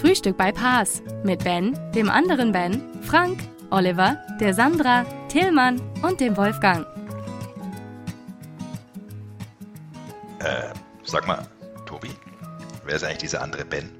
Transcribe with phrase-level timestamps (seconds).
[0.00, 6.36] Frühstück bei Paas mit Ben, dem anderen Ben, Frank, Oliver, der Sandra, Tillmann und dem
[6.36, 6.86] Wolfgang.
[10.38, 11.44] Äh, sag mal,
[11.84, 12.10] Tobi,
[12.84, 13.90] wer ist eigentlich dieser andere Ben?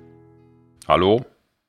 [0.86, 1.20] Hallo?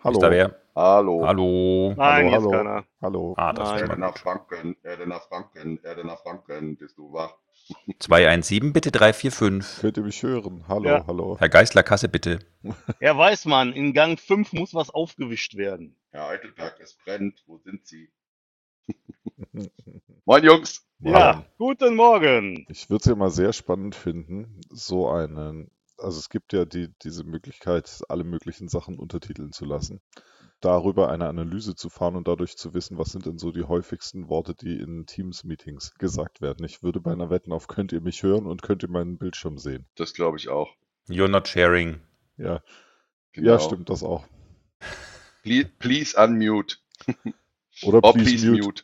[0.04, 0.14] Hallo.
[0.14, 0.56] Ist da wer?
[0.76, 1.26] Hallo.
[1.26, 1.94] Hallo?
[1.98, 2.52] Nein, hallo, hallo.
[2.52, 2.84] keiner.
[3.02, 3.34] Hallo.
[3.36, 3.76] Ah, das Nein.
[3.76, 7.34] ist Erde schon mal nach Franken, Erde nach Franken, Erde nach Franken, bist du wach?
[8.00, 9.82] 217, bitte 345.
[9.82, 10.66] Könnt ihr mich hören?
[10.68, 11.06] Hallo, Ja.
[11.08, 11.38] hallo.
[11.40, 12.40] Herr Geisler, Kasse bitte.
[13.02, 15.96] Ja, weiß man, in Gang 5 muss was aufgewischt werden.
[16.12, 18.12] Herr Eitelberg, es brennt, wo sind Sie?
[20.26, 20.86] Moin Jungs!
[21.00, 22.66] Ja, guten Morgen.
[22.70, 26.90] Ich würde es ja mal sehr spannend finden, so einen, also es gibt ja die,
[27.04, 30.02] diese Möglichkeit, alle möglichen Sachen untertiteln zu lassen,
[30.62, 34.28] darüber eine Analyse zu fahren und dadurch zu wissen, was sind denn so die häufigsten
[34.30, 36.66] Worte, die in Teams-Meetings gesagt werden.
[36.66, 39.58] Ich würde bei einer Wetten auf, könnt ihr mich hören und könnt ihr meinen Bildschirm
[39.58, 39.86] sehen.
[39.96, 40.76] Das glaube ich auch.
[41.08, 42.02] You're not sharing.
[42.38, 42.62] Ja,
[43.32, 43.52] Genau.
[43.52, 44.26] ja stimmt das auch.
[45.44, 46.78] Please, please unmute.
[47.84, 48.84] Oder Oh, please, please mute.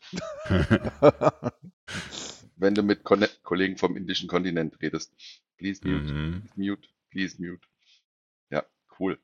[0.50, 1.52] mute.
[2.58, 5.14] Wenn du mit Konne Kollegen vom indischen Kontinent redest.
[5.58, 6.14] Please mute.
[6.14, 6.50] Mhm.
[6.56, 6.88] Mute.
[7.12, 7.68] Please mute.
[8.50, 8.64] Ja,
[9.00, 9.20] cool.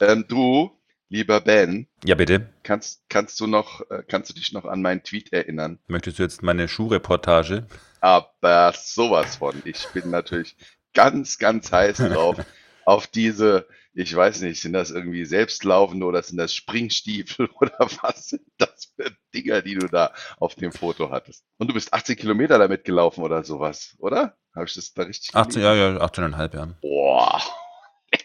[0.00, 0.70] Ähm, du,
[1.12, 2.48] lieber Ben, Ja, bitte.
[2.62, 5.78] kannst, kannst du noch, äh, kannst du dich noch an meinen Tweet erinnern?
[5.86, 7.66] Möchtest du jetzt meine Schuhreportage?
[8.00, 9.60] Aber sowas von.
[9.64, 10.56] Ich bin natürlich
[10.94, 12.38] ganz, ganz heiß drauf.
[12.84, 18.28] auf diese, ich weiß nicht, sind das irgendwie selbstlaufende oder sind das Springstiefel oder was
[18.30, 21.44] sind das für Dinger, die du da auf dem Foto hattest?
[21.58, 24.36] Und du bist 18 Kilometer damit gelaufen oder sowas, oder?
[24.54, 25.78] Habe ich das da richtig 18, gelesen?
[25.78, 26.76] ja, ja, 18,5 Jahre.
[26.80, 27.40] Boah,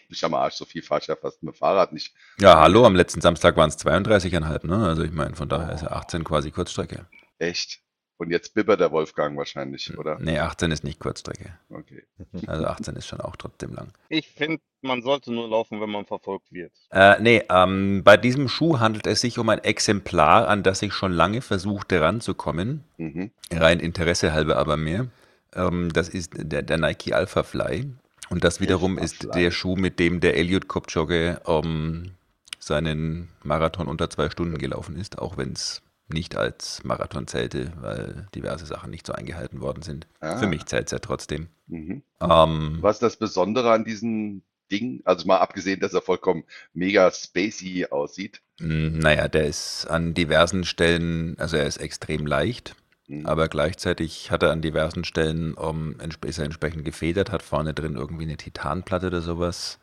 [0.08, 2.14] leck mich am Arsch, so viel fahr ich ja fast mit dem Fahrrad nicht.
[2.40, 4.86] Ja, hallo, am letzten Samstag waren es 32,5, ne?
[4.86, 7.06] Also ich meine, von daher ist ja 18 quasi Kurzstrecke.
[7.38, 7.80] Echt?
[8.20, 10.18] Und jetzt bibbert der Wolfgang wahrscheinlich, oder?
[10.18, 11.56] Nee, 18 ist nicht Kurzstrecke.
[11.70, 12.02] Okay.
[12.48, 13.92] Also 18 ist schon auch trotzdem lang.
[14.08, 16.72] Ich finde, man sollte nur laufen, wenn man verfolgt wird.
[16.90, 20.94] Äh, nee, ähm, bei diesem Schuh handelt es sich um ein Exemplar, an das ich
[20.94, 22.82] schon lange versuchte ranzukommen.
[22.96, 23.30] Mhm.
[23.52, 25.06] Rein Interesse halber aber mehr.
[25.54, 27.86] Ähm, das ist der, der Nike Alpha Fly.
[28.30, 32.12] Und das wiederum ist der Schuh, mit dem der Elliot Kipchoge ähm,
[32.58, 38.26] seinen Marathon unter zwei Stunden gelaufen ist, auch wenn es nicht als Marathon zählte, weil
[38.34, 40.06] diverse Sachen nicht so eingehalten worden sind.
[40.20, 40.38] Ah.
[40.38, 41.48] Für mich zählt es ja trotzdem.
[41.66, 42.02] Mhm.
[42.20, 45.02] Ähm, Was ist das Besondere an diesem Ding?
[45.04, 48.40] Also mal abgesehen, dass er vollkommen mega spacey aussieht.
[48.60, 52.74] mh, naja, der ist an diversen Stellen, also er ist extrem leicht.
[53.08, 53.26] Mhm.
[53.26, 57.74] Aber gleichzeitig hat er an diversen Stellen, um, entsp- ist er entsprechend gefedert, hat vorne
[57.74, 59.78] drin irgendwie eine Titanplatte oder sowas.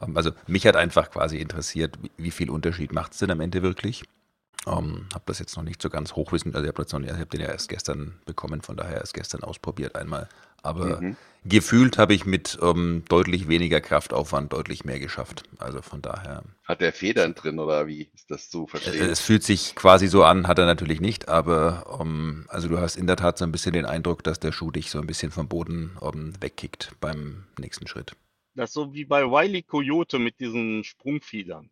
[0.00, 3.40] Ähm, also mich hat einfach quasi interessiert, wie, wie viel Unterschied macht es denn am
[3.40, 4.04] Ende wirklich?
[4.66, 7.48] Ähm, habe das jetzt noch nicht so ganz hochwissen, also ich habe hab den ja
[7.48, 10.28] erst gestern bekommen, von daher erst gestern ausprobiert einmal.
[10.66, 11.16] Aber Mhm.
[11.44, 15.44] gefühlt habe ich mit ähm, deutlich weniger Kraftaufwand deutlich mehr geschafft.
[15.58, 16.44] Also von daher.
[16.64, 19.10] Hat der Federn drin oder wie ist das zu Äh, verstehen?
[19.10, 22.96] Es fühlt sich quasi so an, hat er natürlich nicht, aber ähm, also du hast
[22.96, 25.30] in der Tat so ein bisschen den Eindruck, dass der Schuh dich so ein bisschen
[25.32, 28.16] vom Boden ähm, wegkickt beim nächsten Schritt.
[28.56, 31.70] Das ist so wie bei Wiley Coyote mit diesen Sprungfiedern.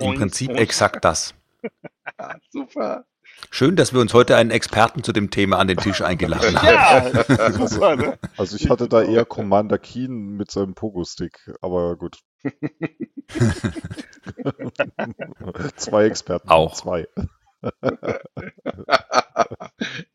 [0.00, 1.34] Im Prinzip exakt das.
[2.52, 3.04] Super.
[3.50, 6.66] Schön, dass wir uns heute einen Experten zu dem Thema an den Tisch eingeladen haben.
[6.66, 8.18] Ja, ne?
[8.36, 12.18] Also ich hatte da eher Commander Keen mit seinem Pogo-Stick, aber gut.
[15.76, 16.48] Zwei Experten.
[16.48, 16.74] Auch.
[16.74, 17.06] Zwei.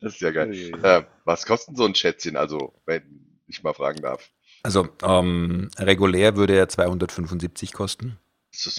[0.00, 0.52] ist ja geil.
[0.82, 4.30] Äh, was kostet so ein Schätzchen, also, wenn ich mal fragen darf?
[4.62, 8.18] Also ähm, regulär würde er 275 kosten.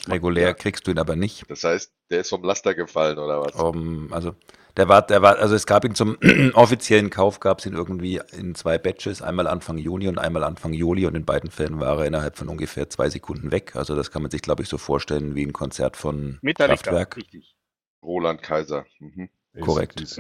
[0.08, 0.54] Regulär ja.
[0.54, 1.44] kriegst du ihn aber nicht.
[1.50, 3.56] Das heißt, der ist vom Laster gefallen oder was?
[3.56, 4.36] Um, also
[4.78, 6.18] der war, der war, also es gab ihn zum
[6.54, 10.74] offiziellen Kauf, gab es ihn irgendwie in zwei Batches, einmal Anfang Juni und einmal Anfang
[10.74, 13.76] Juli und in beiden Fällen war er innerhalb von ungefähr zwei Sekunden weg.
[13.76, 17.18] Also das kann man sich, glaube ich, so vorstellen wie ein Konzert von Metallica, Kraftwerk.
[17.18, 17.56] richtig.
[18.04, 18.86] Roland Kaiser.
[19.00, 19.30] Mhm.
[19.60, 20.20] Korrekt.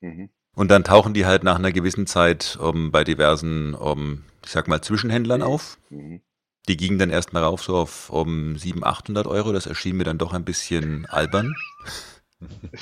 [0.00, 0.30] Mhm.
[0.54, 4.66] Und dann tauchen die halt nach einer gewissen Zeit um, bei diversen, um, ich sag
[4.66, 5.78] mal, Zwischenhändlern auf.
[5.90, 6.20] Mhm.
[6.68, 9.52] Die gingen dann erstmal rauf so auf um 700, 800 Euro.
[9.52, 11.54] Das erschien mir dann doch ein bisschen albern.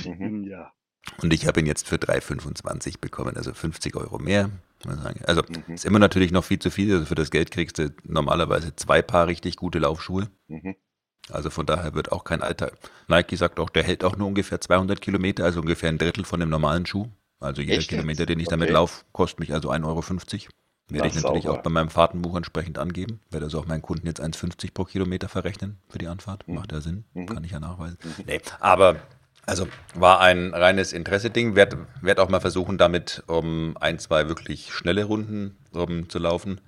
[0.04, 0.44] Mhm.
[0.50, 0.72] Ja.
[1.22, 4.50] Und ich habe ihn jetzt für 3,25 bekommen, also 50 Euro mehr.
[5.24, 5.74] Also Mhm.
[5.74, 6.92] ist immer natürlich noch viel zu viel.
[6.92, 10.30] Also für das Geld kriegst du normalerweise zwei Paar richtig gute Laufschuhe.
[10.48, 10.76] Mhm.
[11.30, 12.72] Also von daher wird auch kein alter.
[13.08, 16.40] Nike sagt auch, der hält auch nur ungefähr 200 Kilometer, also ungefähr ein Drittel von
[16.40, 17.08] dem normalen Schuh.
[17.40, 18.74] Also jeder Echt Kilometer, den ich damit Okay.
[18.74, 20.50] laufe, kostet mich also 1,50 Euro.
[20.90, 21.58] Werde ich Na, natürlich sauber.
[21.58, 23.20] auch bei meinem Fahrtenbuch entsprechend angeben.
[23.30, 26.46] Werde also auch meinen Kunden jetzt 1,50 pro Kilometer verrechnen für die Anfahrt.
[26.48, 26.54] Mhm.
[26.54, 27.26] Macht ja Sinn, Mhm.
[27.26, 27.98] kann ich ja nachweisen.
[28.26, 28.96] Nee, aber
[29.46, 31.56] also war ein reines Interesse-Ding.
[31.56, 36.60] Werd, werd auch mal versuchen, damit um ein, zwei wirklich schnelle Runden um, zu laufen.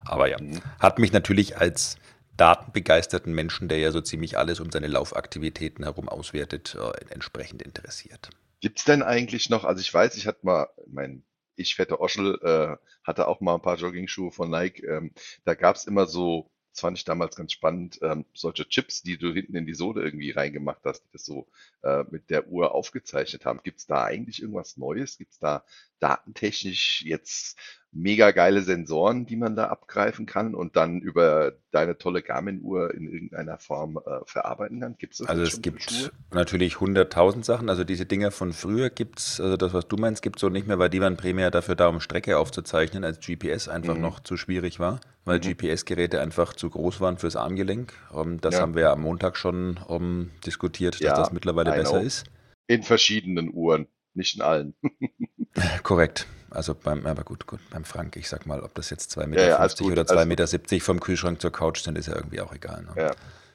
[0.00, 0.60] Aber ja, Mhm.
[0.78, 1.96] hat mich natürlich als
[2.36, 8.28] datenbegeisterten Menschen, der ja so ziemlich alles um seine Laufaktivitäten herum auswertet, äh, entsprechend interessiert.
[8.60, 11.22] Gibt's denn eigentlich noch, also ich weiß, ich hatte mal, mein,
[11.56, 14.84] ich fette Oschel, äh, hatte auch mal ein paar Jogging-Schuhe von Nike.
[14.84, 15.12] Ähm,
[15.44, 19.32] da gab's immer so, das fand ich damals ganz spannend, ähm, solche Chips, die du
[19.32, 21.46] hinten in die Sohle irgendwie reingemacht hast, die das so
[21.82, 23.60] äh, mit der Uhr aufgezeichnet haben.
[23.62, 25.16] Gibt's da eigentlich irgendwas Neues?
[25.18, 25.64] Gibt's da
[26.00, 27.58] datentechnisch jetzt
[27.92, 33.08] mega geile Sensoren, die man da abgreifen kann und dann über deine tolle Garmin-Uhr in
[33.10, 34.96] irgendeiner Form äh, verarbeiten kann?
[34.98, 36.12] Gibt's das Also es gibt Schuhe?
[36.32, 37.68] natürlich hunderttausend Sachen.
[37.68, 40.78] Also diese Dinger von früher gibt's, also das, was du meinst, gibt's so nicht mehr,
[40.78, 44.00] weil die waren primär dafür da, um Strecke aufzuzeichnen, als GPS einfach Mhm.
[44.00, 45.40] noch zu schwierig war, weil Mhm.
[45.40, 47.92] GPS-Geräte einfach zu groß waren fürs Armgelenk.
[48.12, 48.60] Um, das Ja.
[48.60, 52.26] haben wir ja am Montag schon um, diskutiert, dass Ja, das mittlerweile besser ist.
[52.68, 54.74] In verschiedenen Uhren, nicht in allen.
[55.82, 56.26] Korrekt.
[56.50, 59.26] Also beim, aber gut, gut, beim Frank, ich sag mal, ob das jetzt 2,50 Ja,
[59.26, 62.14] Meter ja, alles gut, oder alles 2,70 Meter vom Kühlschrank zur Couch sind, ist ja
[62.14, 62.82] irgendwie auch egal.
[62.84, 63.02] Ne?
[63.02, 63.10] Ja,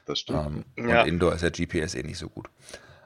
[0.06, 0.64] das stimmt.
[0.78, 1.02] Ähm, Ja.
[1.02, 2.48] Und Indoor ist ja GPS eh nicht so gut.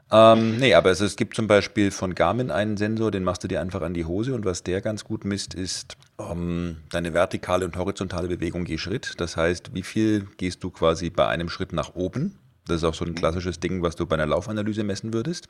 [0.09, 3.47] Ähm, nee, aber es, es gibt zum Beispiel von Garmin einen Sensor, den machst du
[3.49, 7.65] dir einfach an die Hose und was der ganz gut misst, ist ähm, deine vertikale
[7.65, 9.15] und horizontale Bewegung je Schritt.
[9.17, 12.39] Das heißt, wie viel gehst du quasi bei einem Schritt nach oben?
[12.67, 13.15] Das ist auch so ein Mhm.
[13.15, 15.49] klassisches Ding, was du bei einer Laufanalyse messen würdest.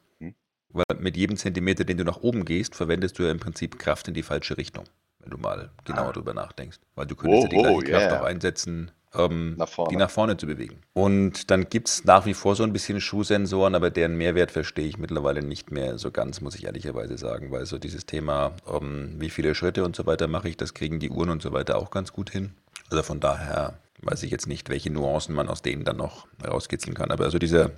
[0.69, 4.07] Weil mit jedem Zentimeter, den du nach oben gehst, verwendest du ja im Prinzip Kraft
[4.07, 4.85] in die falsche Richtung,
[5.19, 6.11] wenn du mal genauer Ah.
[6.11, 6.79] drüber nachdenkst.
[6.95, 8.19] Weil du könntest ja die Oho, gleiche Kraft yeah.
[8.21, 10.81] auch einsetzen, ähm, Nach die nach vorne zu bewegen.
[10.93, 14.85] Und dann gibt es nach wie vor so ein bisschen Schuhsensoren, aber deren Mehrwert verstehe
[14.87, 19.15] ich mittlerweile nicht mehr so ganz, muss ich ehrlicherweise sagen, weil so dieses Thema, ähm,
[19.17, 21.77] wie viele Schritte und so weiter mache ich, das kriegen die Uhren und so weiter
[21.77, 22.53] auch ganz gut hin.
[22.89, 26.93] Also von daher weiß ich jetzt nicht, welche Nuancen man aus denen dann noch rauskitzeln
[26.93, 27.09] kann.
[27.09, 27.71] Aber also dieser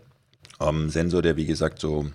[0.60, 2.08] ähm, Sensor, der wie gesagt so,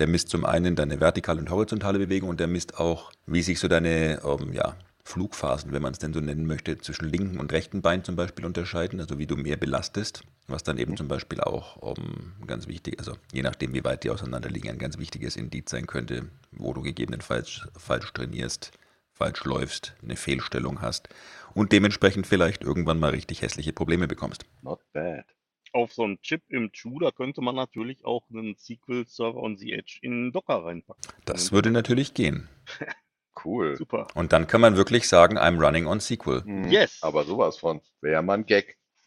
[0.00, 3.60] der misst zum einen deine vertikale und horizontale Bewegung und der misst auch, wie sich
[3.60, 4.74] so deine ähm, ja,
[5.04, 8.46] Flugphasen, wenn man es denn so nennen möchte, zwischen linken und rechten Bein zum Beispiel
[8.46, 12.98] unterscheiden, also wie du mehr belastest, was dann eben zum Beispiel auch ähm, ganz wichtig,
[12.98, 16.72] also je nachdem, wie weit die auseinander liegen, ein ganz wichtiges Indiz sein könnte, wo
[16.72, 18.72] du gegebenenfalls falsch trainierst,
[19.12, 21.10] falsch läufst, eine Fehlstellung hast
[21.52, 24.46] und dementsprechend vielleicht irgendwann mal richtig hässliche Probleme bekommst.
[24.62, 25.26] Not bad.
[25.72, 29.72] Auf so einen Chip im Schuh, da könnte man natürlich auch einen SQL-Server on the
[29.72, 31.02] Edge in Docker reinpacken.
[31.24, 32.48] Das würde natürlich gehen.
[33.44, 33.76] Cool.
[33.76, 34.08] Super.
[34.14, 36.42] Und dann kann man wirklich sagen, I'm running on SQL.
[36.44, 36.68] Mhm.
[36.68, 36.98] Yes.
[37.00, 37.80] Aber sowas von.
[38.02, 38.76] Wäre mal ein Gag.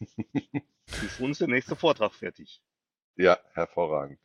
[0.86, 2.60] Ist uns der nächste Vortrag fertig.
[3.16, 4.18] Ja, hervorragend.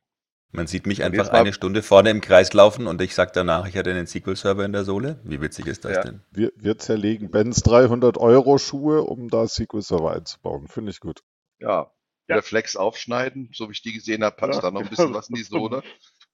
[0.52, 3.78] Man sieht mich einfach eine Stunde vorne im Kreis laufen und ich sage danach, ich
[3.78, 5.20] hatte einen SQL-Server in der Sohle.
[5.24, 6.02] Wie witzig ist das Ja.
[6.02, 6.24] denn?
[6.32, 10.68] Wir, wir zerlegen Bens 300 Euro Schuhe, um da SQL-Server einzubauen.
[10.68, 11.22] Finde ich gut.
[11.60, 11.92] Ja.
[12.30, 12.36] Ja.
[12.36, 14.90] Wieder Flex aufschneiden, so wie ich die gesehen habe, packt Ja, da noch ein genau.
[14.96, 15.84] bisschen was in die Sohle.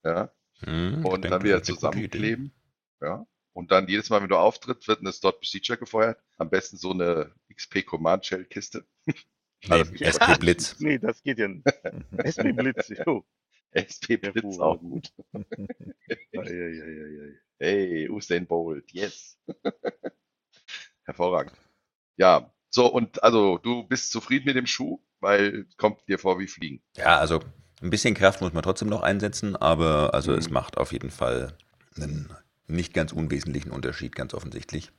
[0.03, 0.31] Ja.
[0.59, 2.53] Hm, Und dann wieder zusammenkleben.
[3.01, 3.25] Ja.
[3.53, 6.19] Und dann jedes Mal, wenn du auftritt, wird eine Start Procedure gefeuert.
[6.37, 8.85] Am besten so eine XP Command Shell Kiste.
[9.67, 10.75] Nee, SP Blitz.
[10.79, 11.65] Nee, das geht ja nicht.
[12.27, 13.25] SP Blitz, jo.
[13.71, 15.11] SP Blitz auch gut.
[17.57, 19.39] Hey, Usain Bolt, yes.
[21.05, 21.55] Hervorragend.
[22.17, 26.47] Ja, so und also du bist zufrieden mit dem Schuh, weil kommt dir vor wie
[26.47, 26.81] Fliegen.
[26.97, 27.41] Ja, also
[27.81, 30.39] ein bisschen Kraft muss man trotzdem noch einsetzen, aber also Mhm.
[30.39, 31.53] es macht auf jeden Fall
[31.97, 32.29] einen
[32.67, 34.91] nicht ganz unwesentlichen Unterschied, ganz offensichtlich.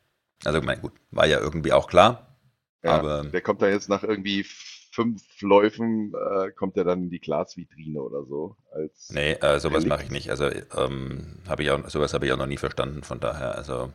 [0.44, 2.36] Also, mein gut, war ja irgendwie auch klar,
[2.82, 7.10] Ja, aber der kommt dann jetzt nach irgendwie fünf Läufen, äh, kommt er dann in
[7.10, 8.56] die Glasvitrine oder so.
[8.72, 10.30] Als nee, äh, sowas mache ich nicht.
[10.30, 13.92] Also, ähm, habe ich auch, sowas habe ich auch noch nie verstanden, von daher, also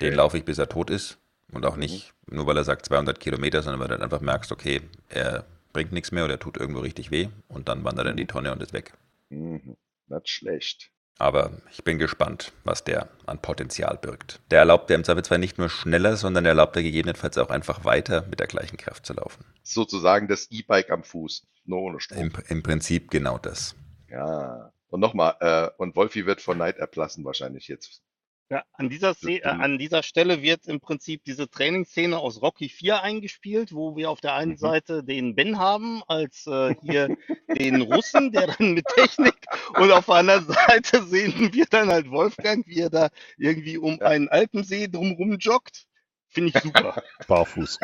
[0.00, 0.16] den Okay.
[0.16, 1.18] laufe ich, bis er tot ist
[1.52, 4.52] und auch nicht nur, weil er sagt 200 Kilometer, sondern weil du dann einfach merkst,
[4.52, 8.10] okay, er bringt nichts mehr oder er tut irgendwo richtig weh und dann wandert er
[8.12, 8.92] in die Tonne und ist weg.
[9.28, 9.76] Mhm,
[10.08, 10.90] nicht schlecht.
[11.18, 14.40] Aber ich bin gespannt, was der an Potenzial birgt.
[14.52, 17.84] Der erlaubt der im Zweifelsfall nicht nur schneller, sondern der erlaubt der gegebenenfalls auch einfach
[17.84, 19.44] weiter mit der gleichen Kraft zu laufen.
[19.64, 22.18] Sozusagen das E-Bike am Fuß, nur ohne Strom.
[22.18, 23.74] Im, Im Prinzip genau das.
[24.08, 24.72] Ja.
[24.90, 28.00] Und nochmal, äh, und Wolfi wird von Neid erblassen wahrscheinlich jetzt.
[28.50, 32.70] Ja, an dieser, Szene, äh, an dieser Stelle wird im Prinzip diese Trainingsszene aus Rocky
[32.70, 34.56] 4 eingespielt, wo wir auf der einen Mhm.
[34.56, 37.14] Seite den Ben haben, als äh, hier
[37.58, 39.34] den Russen, der dann mit Technik,
[39.76, 43.98] und auf der anderen Seite sehen wir dann halt Wolfgang, wie er da irgendwie um
[44.00, 44.06] Ja.
[44.06, 45.84] einen Alpensee drumrum joggt.
[46.28, 47.02] Finde ich super.
[47.28, 47.78] Barfuß.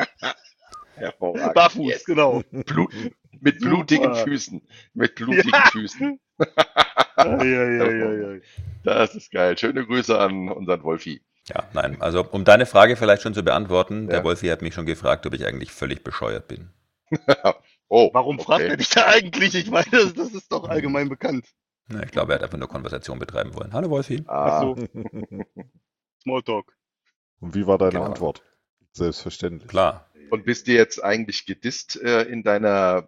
[0.95, 1.53] Hervorragend.
[1.53, 2.05] Barfuß, Yes.
[2.05, 2.41] genau.
[2.51, 2.91] Blut,
[3.39, 4.23] Mit blutigen Super.
[4.23, 4.67] Füßen.
[4.95, 5.69] Mit blutigen Ja.
[5.71, 6.19] Füßen.
[8.83, 9.57] Das ist geil.
[9.57, 11.21] Schöne Grüße an unseren Wolfi.
[11.47, 11.97] Ja, nein.
[12.01, 14.23] Also, um deine Frage vielleicht schon zu beantworten, der Ja.
[14.23, 16.69] Wolfi hat mich schon gefragt, ob ich eigentlich völlig bescheuert bin.
[17.87, 18.71] Oh, Warum fragt okay.
[18.71, 19.53] er dich da eigentlich?
[19.53, 21.45] Ich meine, das, das ist doch allgemein bekannt.
[21.87, 23.73] Na, ich glaube, er hat einfach nur Konversation betreiben wollen.
[23.73, 24.23] Hallo Wolfi.
[24.25, 24.75] Ah, so.
[26.23, 26.75] Smalltalk.
[27.39, 28.05] Und wie war deine Genau.
[28.05, 28.41] Antwort?
[28.91, 29.69] Selbstverständlich.
[29.69, 30.09] Klar.
[30.29, 33.07] Und bist du jetzt eigentlich gedisst äh, in deiner,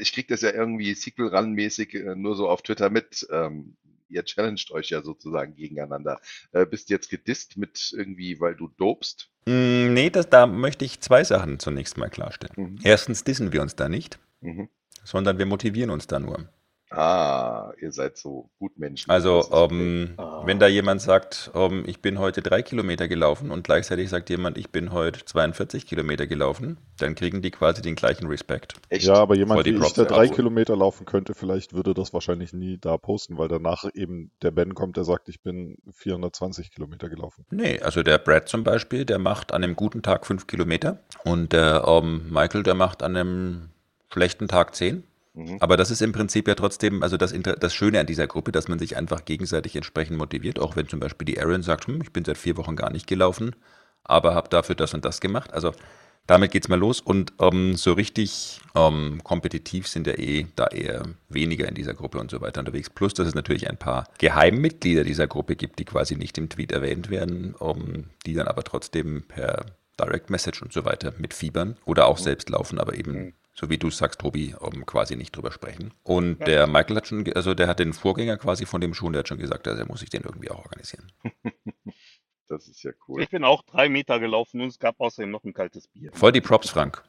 [0.00, 3.76] ich krieg das ja irgendwie Sequel-Run-mäßig äh, nur so auf Twitter mit, ähm,
[4.08, 6.20] ihr challenged euch ja sozusagen gegeneinander.
[6.52, 9.30] Äh, bist du jetzt gedisst mit irgendwie, weil du dopst?
[9.46, 12.74] Mm, nee, das, da möchte ich zwei Sachen zunächst mal klarstellen.
[12.74, 12.78] Mhm.
[12.84, 14.68] Erstens dissen wir uns da nicht, Mhm.
[15.04, 16.48] sondern wir motivieren uns da nur.
[16.94, 19.10] Ah, ihr seid so Gutmenschen.
[19.10, 19.74] Also, Das ist okay.
[19.74, 20.42] ähm, Ah.
[20.44, 24.58] wenn da jemand sagt, ähm, ich bin heute drei Kilometer gelaufen und gleichzeitig sagt jemand,
[24.58, 28.74] ich bin heute 42 Kilometer gelaufen, dann kriegen die quasi den gleichen Respekt.
[28.90, 29.06] Echt?
[29.06, 31.94] Ja, aber jemand Voll die wie ich, Props, der drei Kilometer laufen könnte, vielleicht würde
[31.94, 35.76] das wahrscheinlich nie da posten, weil danach eben der Ben kommt, der sagt, ich bin
[35.92, 37.46] 420 Kilometer gelaufen.
[37.50, 41.52] Nee, also der Brad zum Beispiel, der macht an einem guten Tag fünf Kilometer und
[41.52, 43.68] der ähm, Michael, der macht an einem
[44.12, 45.04] schlechten Tag zehn.
[45.34, 45.56] Mhm.
[45.60, 48.68] Aber das ist im Prinzip ja trotzdem, also das, das Schöne an dieser Gruppe, dass
[48.68, 52.12] man sich einfach gegenseitig entsprechend motiviert, auch wenn zum Beispiel die Aaron sagt, hm, ich
[52.12, 53.56] bin seit vier Wochen gar nicht gelaufen,
[54.04, 55.52] aber habe dafür das und das gemacht.
[55.52, 55.72] Also
[56.26, 61.02] damit geht's mal los und ähm, so richtig ähm, kompetitiv sind ja eh da eher
[61.28, 62.90] weniger in dieser Gruppe und so weiter unterwegs.
[62.90, 66.70] Plus, dass es natürlich ein paar Geheimmitglieder dieser Gruppe gibt, die quasi nicht im Tweet
[66.70, 69.66] erwähnt werden, ähm, die dann aber trotzdem per
[69.98, 73.90] Direct Message und so weiter mitfiebern oder auch selbst laufen, aber eben, so wie du
[73.90, 75.92] sagst, Tobi, um, quasi nicht drüber sprechen.
[76.02, 79.20] Und der Michael hat schon, also der hat den Vorgänger quasi von dem schon, der
[79.20, 81.12] hat schon gesagt, also er muss sich den irgendwie auch organisieren.
[82.48, 83.22] Das ist ja cool.
[83.22, 86.10] Ich bin auch drei Meter gelaufen und es gab außerdem noch ein kaltes Bier.
[86.12, 87.02] Voll die Props, Frank.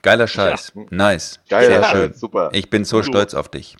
[0.00, 0.72] Geiler Scheiß.
[0.90, 1.40] Nice.
[1.50, 2.12] Geil, Sehr ja, schön.
[2.14, 2.48] super.
[2.54, 3.02] Ich bin so So.
[3.02, 3.76] stolz auf dich.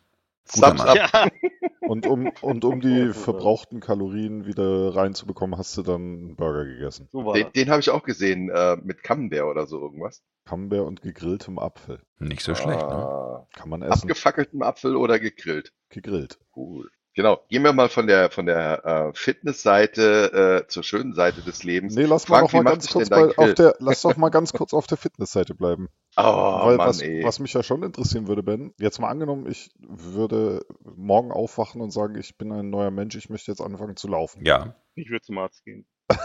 [0.52, 0.96] Guter Thumbs Mann.
[0.96, 1.28] Ja,
[1.80, 7.08] Und um, und um die verbrauchten Kalorien wieder reinzubekommen, hast du dann einen Burger gegessen.
[7.12, 10.22] so Den, den habe ich auch gesehen, äh, mit Camembert oder so irgendwas.
[10.46, 12.00] Camembert und gegrilltem Apfel.
[12.18, 12.94] Nicht so schlecht, ne?
[12.94, 13.46] Ah.
[13.54, 14.02] Kann man essen.
[14.02, 15.72] Abgefackeltem Apfel oder gegrillt.
[15.90, 16.38] Gegrillt.
[16.54, 16.90] Cool.
[17.14, 17.40] Genau.
[17.48, 21.94] Gehen wir mal von der von der äh, Fitnessseite äh, zur schönen Seite des Lebens.
[21.94, 24.52] Nee, lass mal Frank, noch mal ganz kurz bei, auf der, lass doch mal ganz
[24.52, 25.88] kurz auf der Fitnessseite bleiben.
[26.18, 27.22] Oh, Weil Mann, was, ey.
[27.24, 31.90] was mich ja schon interessieren würde, Ben, jetzt mal angenommen, ich würde morgen aufwachen und
[31.90, 34.42] sagen, ich bin ein neuer Mensch, ich möchte jetzt anfangen zu laufen.
[34.42, 34.76] Ja.
[34.94, 35.84] Ich würde zum Arzt gehen.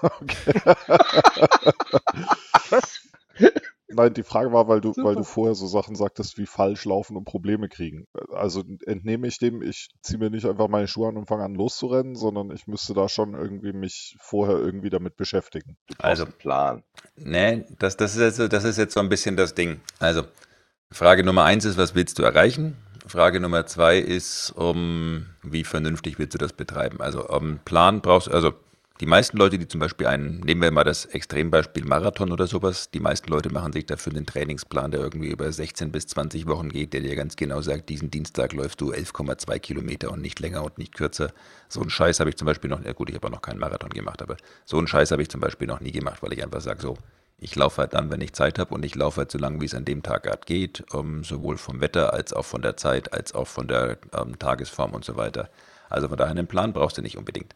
[0.00, 0.52] Okay.
[2.70, 3.00] Was?
[3.88, 5.08] Nein, die Frage war, weil du, Super.
[5.08, 8.06] weil du vorher so Sachen sagtest wie falsch laufen und Probleme kriegen.
[8.32, 11.54] Also entnehme ich dem, ich ziehe mir nicht einfach meine Schuhe an und fange an
[11.54, 15.76] loszurennen, sondern ich müsste da schon irgendwie mich vorher irgendwie damit beschäftigen.
[15.98, 16.82] Also, Plan.
[17.16, 19.80] Nee, das, das, ist jetzt, so- das ist jetzt so ein bisschen das Ding.
[20.00, 20.24] Also,
[20.90, 22.76] Frage Nummer eins ist, was willst du erreichen?
[23.06, 27.00] Frage Nummer zwei ist, um, wie vernünftig willst du das betreiben?
[27.00, 28.52] Also, um, Plan brauchst also
[29.00, 32.90] die meisten Leute, die zum Beispiel einen, nehmen wir mal das Extrembeispiel Marathon oder sowas,
[32.90, 36.70] die meisten Leute machen sich dafür einen Trainingsplan, der irgendwie über 16 bis 20 Wochen
[36.70, 40.64] geht, der dir ganz genau sagt, diesen Dienstag läufst du 11,2 Kilometer und nicht länger
[40.64, 41.32] und nicht kürzer.
[41.68, 43.58] So einen Scheiß habe ich zum Beispiel noch, ja gut, ich habe auch noch keinen
[43.58, 46.42] Marathon gemacht, aber so einen Scheiß habe ich zum Beispiel noch nie gemacht, weil ich
[46.42, 46.96] einfach sage, so,
[47.38, 49.66] ich laufe halt dann, wenn ich Zeit habe und ich laufe halt so lange, wie
[49.66, 53.12] es an dem Tag gerade geht, ähm, sowohl vom Wetter als auch von der Zeit,
[53.12, 55.50] als auch von der ähm, Tagesform und so weiter.
[55.90, 57.52] Also von daher einen Plan brauchst du nicht unbedingt.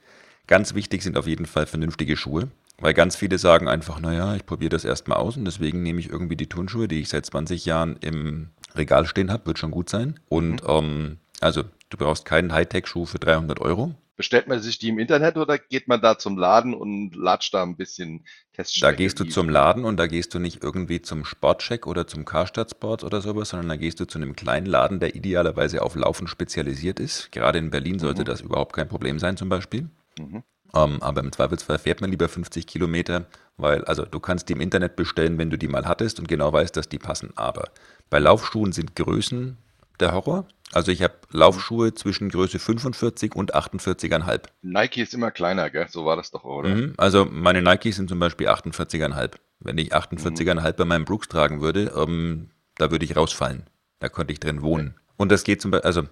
[0.51, 2.49] Ganz wichtig sind auf jeden Fall vernünftige Schuhe,
[2.81, 6.11] weil ganz viele sagen einfach, naja, ich probiere das erstmal aus und deswegen nehme ich
[6.11, 9.89] irgendwie die Turnschuhe, die ich seit 20 Jahren im Regal stehen habe, wird schon gut
[9.89, 10.19] sein.
[10.29, 13.95] Und ähm, also du brauchst keinen Hightech-Schuh für 300 Euro.
[14.17, 17.63] Bestellt man sich die im Internet oder geht man da zum Laden und latscht da
[17.63, 18.97] ein bisschen Da Teststrecke?
[18.97, 22.71] gehst du zum Laden und da gehst du nicht irgendwie zum Sportcheck oder zum Karstadt
[22.71, 26.27] Sport oder sowas, sondern da gehst du zu einem kleinen Laden, der idealerweise auf Laufen
[26.27, 27.31] spezialisiert ist.
[27.33, 28.27] Gerade in Berlin sollte Mhm.
[28.27, 29.89] das überhaupt kein Problem sein zum Beispiel.
[30.21, 30.43] Mhm.
[30.75, 34.61] Ähm, aber im Zweifelsfall fährt man lieber 50 Kilometer, weil, also du kannst die im
[34.61, 37.33] Internet bestellen, wenn du die mal hattest und genau weißt, dass die passen.
[37.37, 37.71] Aber
[38.09, 39.57] bei Laufschuhen sind Größen
[39.99, 40.47] der Horror.
[40.73, 44.43] Also ich habe Laufschuhe zwischen Größe 45 und 48,5.
[44.63, 45.89] Nike ist immer kleiner, gell?
[45.91, 46.69] So war das doch, oder?
[46.69, 46.95] Mhm.
[46.97, 49.33] Also meine Nikes sind zum Beispiel 48,5.
[49.59, 53.65] Wenn ich 48,5 bei meinem Brooks tragen würde, ähm, da würde ich rausfallen.
[53.99, 54.95] Da könnte ich drin wohnen.
[55.17, 56.03] Und das geht zum Beispiel, also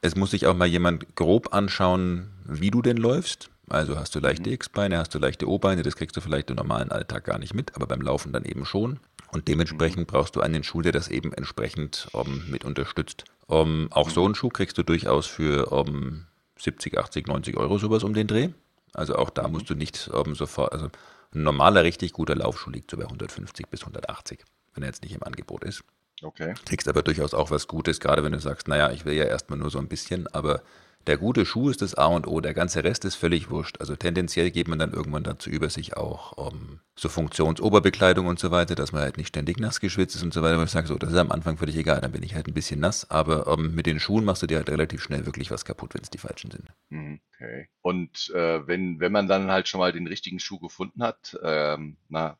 [0.00, 3.50] es muss sich auch mal jemand grob anschauen, wie du denn läufst.
[3.68, 6.90] Also hast du leichte X-Beine, hast du leichte O-Beine, das kriegst du vielleicht im normalen
[6.90, 9.00] Alltag gar nicht mit, aber beim Laufen dann eben schon.
[9.30, 13.24] Und dementsprechend brauchst du einen Schuh, der das eben entsprechend ähm, mit unterstützt.
[13.48, 16.26] Ähm, auch so einen Schuh kriegst du durchaus für ähm,
[16.58, 18.50] 70, 80, 90 Euro sowas um den Dreh.
[18.92, 20.90] Also auch da musst du nicht ähm, sofort, also
[21.34, 24.40] ein normaler, richtig guter Laufschuh liegt so bei 150 bis 180,
[24.74, 25.82] wenn er jetzt nicht im Angebot ist.
[26.22, 26.54] Okay.
[26.66, 29.58] Kriegst aber durchaus auch was Gutes, gerade wenn du sagst, naja, ich will ja erstmal
[29.58, 30.62] nur so ein bisschen, aber
[31.06, 33.80] der gute Schuh ist das A und O, der ganze Rest ist völlig wurscht.
[33.80, 38.50] Also tendenziell geht man dann irgendwann dazu über, sich auch um, so Funktionsoberbekleidung und so
[38.50, 40.58] weiter, dass man halt nicht ständig nass geschwitzt ist und so weiter.
[40.58, 42.54] Und ich sage so, das ist am Anfang völlig egal, dann bin ich halt ein
[42.54, 45.64] bisschen nass, aber um, mit den Schuhen machst du dir halt relativ schnell wirklich was
[45.64, 46.68] kaputt, wenn es die falschen sind.
[46.90, 47.68] Mhm, Okay.
[47.80, 51.96] Und äh, wenn, wenn man dann halt schon mal den richtigen Schuh gefunden hat, ähm,
[52.08, 52.38] na,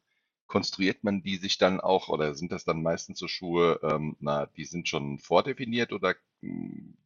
[0.53, 4.47] konstruiert man die sich dann auch oder sind das dann meistens so Schuhe, ähm, na,
[4.47, 6.15] die sind schon vordefiniert oder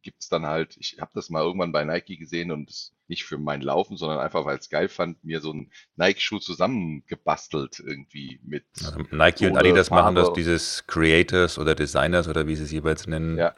[0.01, 3.37] gibt es dann halt, ich habe das mal irgendwann bei Nike gesehen und nicht für
[3.37, 8.65] mein Laufen, sondern einfach, weil es geil fand, mir so einen Nike-Schuh zusammengebastelt irgendwie mit
[8.83, 10.35] Also Nike und Adidas machen das, Farbe.
[10.35, 13.37] dieses Creators oder Designers oder wie sie es jeweils nennen.
[13.37, 13.55] Ja,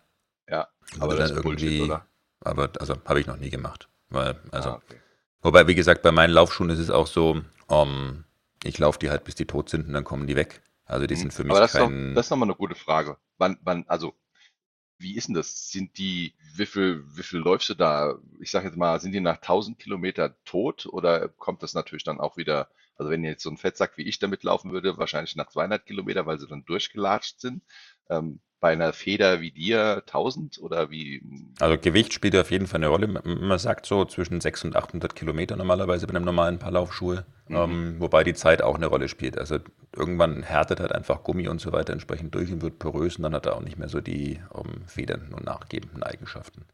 [0.47, 0.67] ja,
[0.99, 2.05] aber das dann ist Bullshit, irgendwie, oder?
[2.41, 3.89] aber also habe ich noch nie gemacht.
[4.09, 4.99] Weil, also, Ah, okay.
[5.41, 8.23] wobei, wie gesagt, bei meinen Laufschuhen ist es auch so, um,
[8.63, 10.61] ich laufe die halt, bis die tot sind und dann kommen die weg.
[10.85, 11.19] Also die Mhm.
[11.19, 12.15] sind für mich Aber das ist, doch, kein.
[12.15, 13.17] das ist nochmal eine gute Frage.
[13.37, 14.13] Wann, wann, also,
[14.97, 15.69] wie ist denn das?
[15.71, 18.19] Sind die, wie viel, wie viel läufst du da?
[18.41, 22.19] Ich sage jetzt mal, sind die nach 1000 Kilometer tot oder kommt das natürlich dann
[22.19, 25.49] auch wieder, also wenn jetzt so ein Fettsack wie ich damit laufen würde, wahrscheinlich nach
[25.49, 27.63] 200 Kilometer, weil sie dann durchgelatscht sind.
[28.09, 31.21] Ähm, bei einer Feder wie dir 1000 oder wie?
[31.59, 33.07] Also Gewicht spielt auf jeden Fall eine Rolle.
[33.07, 37.55] Man sagt so zwischen 600 und 800 Kilometer normalerweise bei einem normalen Paar Laufschuhe, Mhm.
[37.55, 39.37] ähm, wobei die Zeit auch eine Rolle spielt.
[39.37, 39.59] Also
[39.95, 43.33] irgendwann härtet halt einfach Gummi und so weiter entsprechend durch und wird porös und dann
[43.33, 46.65] hat er auch nicht mehr so die ähm, federnden und nachgebenden Eigenschaften.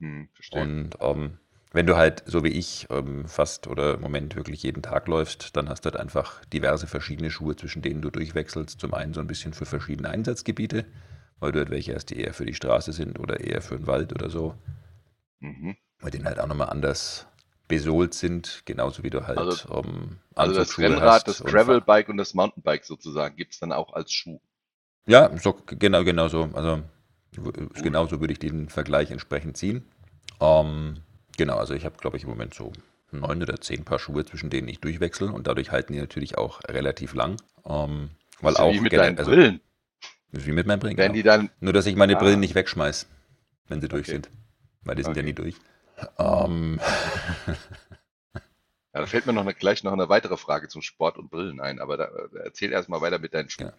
[0.00, 0.62] Hm, verstehe.
[0.62, 1.38] Und ähm,
[1.72, 5.56] wenn du halt, so wie ich, ähm, fast oder im Moment wirklich jeden Tag läufst,
[5.56, 8.78] dann hast du halt einfach diverse verschiedene Schuhe, zwischen denen du durchwechselst.
[8.80, 10.84] Zum einen so ein bisschen für verschiedene Einsatzgebiete,
[11.42, 13.86] weil du halt welche hast, die eher für die Straße sind oder eher für den
[13.86, 14.54] Wald oder so,
[15.40, 15.76] Mhm.
[16.00, 17.26] weil die halt auch nochmal anders
[17.68, 22.34] besohlt sind, genauso wie du halt Also- ähm, Also das Rennrad, das Gravelbike und das
[22.34, 24.40] Mountainbike sozusagen gibt es dann auch als Schuh.
[25.06, 26.48] Ja, so, genau, genau so.
[26.52, 26.82] Also
[27.32, 29.84] w- genauso würde ich den Vergleich entsprechend ziehen.
[30.40, 30.98] Ähm,
[31.36, 32.72] genau, also ich habe, glaube ich, im Moment so
[33.10, 36.60] neun oder zehn Paar Schuhe, zwischen denen ich durchwechsel und dadurch halten die natürlich auch
[36.68, 37.36] relativ lang.
[37.64, 39.60] Ähm, weil auch wie mit deinen also, Brillen.
[40.32, 40.96] Das ist Wie mit meinen Brillen.
[40.96, 41.14] Werden Genau.
[41.14, 42.20] die dann, Nur, dass ich meine Ah.
[42.20, 43.06] Brillen nicht wegschmeiß,
[43.68, 44.12] wenn sie durch Okay.
[44.12, 44.30] sind.
[44.84, 45.28] Weil die sind ja Okay.
[45.28, 45.56] nie durch.
[46.18, 46.80] Ähm,
[48.34, 51.60] ja, da fällt mir noch eine, gleich noch eine weitere Frage zum Sport und Brillen
[51.60, 53.72] ein, aber da, äh, erzähl erst mal weiter mit deinen Schuhen.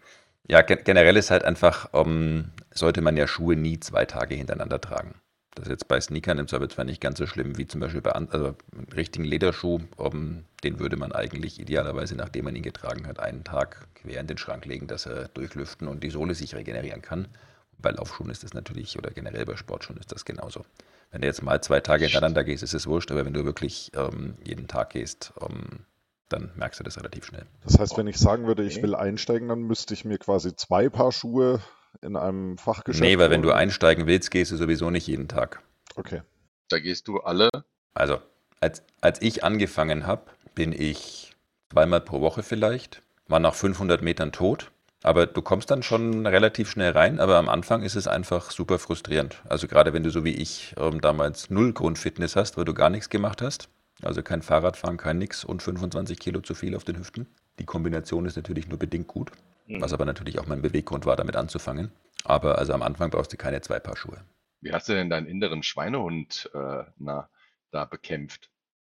[0.48, 4.80] Ja, gen generell ist halt einfach, ähm, sollte man ja Schuhe nie zwei Tage hintereinander
[4.80, 5.14] tragen.
[5.54, 8.10] Das ist jetzt bei Sneakern im Zweifelsfall nicht ganz so schlimm wie zum Beispiel bei
[8.12, 8.56] also
[8.94, 9.80] richtigen Lederschuh.
[9.98, 14.26] Ähm, den würde man eigentlich idealerweise, nachdem man ihn getragen hat, einen Tag quer in
[14.26, 17.28] den Schrank legen, dass er durchlüften und die Sohle sich regenerieren kann.
[17.78, 20.64] Bei Laufschuhen ist das natürlich, oder generell bei Sportschuhen ist das genauso.
[21.12, 23.92] Wenn du jetzt mal zwei Tage hintereinander gehst, ist es wurscht, aber wenn du wirklich
[23.94, 25.84] ähm, jeden Tag gehst, ähm,
[26.28, 27.46] dann merkst du das relativ schnell.
[27.62, 30.88] Das heißt, wenn ich sagen würde, ich will einsteigen, dann müsste ich mir quasi zwei
[30.88, 31.60] Paar Schuhe
[32.02, 35.62] in einem Fachgeschäft Nee, weil wenn du einsteigen willst, gehst du sowieso nicht jeden Tag.
[35.96, 36.22] Okay.
[36.68, 37.50] Da gehst du alle,
[37.94, 38.20] Also,
[38.60, 40.22] als, als ich angefangen habe,
[40.54, 41.34] bin ich
[41.70, 44.70] zweimal pro Woche vielleicht, war nach 500 Metern tot.
[45.02, 48.78] Aber du kommst dann schon relativ schnell rein, aber am Anfang ist es einfach super
[48.78, 49.42] frustrierend.
[49.46, 52.88] Also gerade wenn du so wie ich ähm, damals null Grundfitness hast, weil du gar
[52.88, 53.68] nichts gemacht hast,
[54.02, 57.26] also kein Fahrradfahren, kein nix und 25 Kilo zu viel auf den Hüften.
[57.58, 59.30] Die Kombination ist natürlich nur bedingt gut,
[59.66, 61.92] was aber natürlich auch mein Beweggrund war, damit anzufangen.
[62.24, 64.24] Aber also am Anfang brauchst du keine zwei Paar Schuhe.
[64.60, 67.28] wie hast du denn deinen inneren Schweinehund äh, na,
[67.70, 68.50] da bekämpft?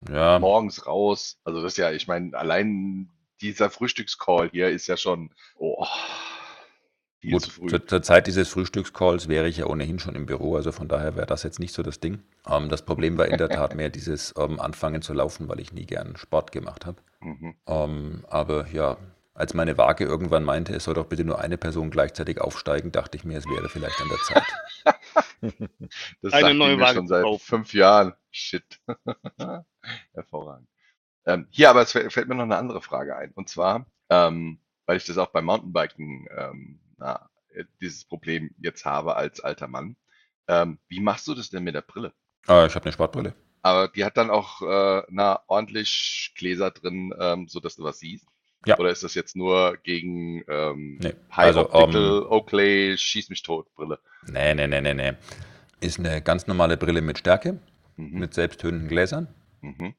[0.10, 3.10] Ja, Morgens raus, also das ist ja, ich meine, allein
[3.42, 5.86] dieser Frühstückscall hier ist ja schon, oh,
[7.24, 10.88] Gut, zur, zur Zeit dieses Frühstückscalls wäre ich ja ohnehin schon im Büro, also von
[10.88, 12.20] daher wäre das jetzt nicht so das Ding.
[12.48, 15.74] Ähm, das Problem war in der Tat mehr dieses ähm, Anfangen zu laufen, weil ich
[15.74, 17.02] nie gern Sport gemacht habe.
[17.20, 17.56] Mhm.
[17.66, 18.98] Ähm, aber ja,
[19.38, 23.18] als meine Waage irgendwann meinte, es soll doch bitte nur eine Person gleichzeitig aufsteigen, dachte
[23.18, 24.44] ich mir, es wäre vielleicht an der Zeit.
[26.22, 27.46] Das Eine neue mir Waage schon seit kaufen.
[27.46, 28.14] fünf Jahren.
[28.32, 28.80] Shit.
[30.14, 30.68] Hervorragend.
[31.26, 33.32] Ähm, hier aber es fällt, mir noch eine andere Frage ein.
[33.34, 38.86] Und zwar, ähm, weil ich das auch beim Mountainbiken ähm, na, äh, dieses Problem jetzt
[38.86, 39.96] habe als alter Mann.
[40.48, 42.14] Ähm, wie machst du das denn mit der Brille?
[42.48, 43.36] Äh, ich habe eine Sportbrille.
[43.62, 48.00] Aber die hat dann auch äh, na, ordentlich Gläser drin, ähm, so dass du was
[48.00, 48.26] siehst.
[48.68, 48.78] Ja.
[48.80, 53.44] Oder ist das jetzt nur gegen ähm, Nee, High also, Optical, ähm, Oakley, Schieß mich
[53.44, 54.00] tot Brille?
[54.30, 55.14] Nee, nee, nee, nee, nee.
[55.80, 57.60] Ist eine ganz normale Brille mit Stärke,
[57.96, 58.20] Mhm.
[58.20, 59.28] mit selbsttönenden Gläsern,
[59.62, 59.94] Mhm.